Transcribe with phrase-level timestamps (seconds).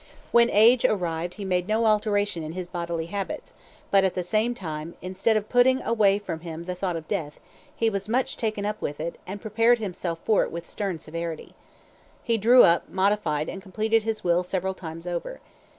[0.31, 3.53] When age arrived he made no alteration in his bodily habits;
[3.91, 7.39] but, at the same time, instead of putting away from him the thought of death,
[7.75, 11.53] he was much taken up with it, and prepared himself for it with stern severity.
[12.23, 15.39] He drew up, modified, and completed his will several times over.